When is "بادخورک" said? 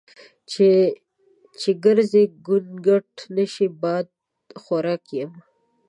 3.81-5.05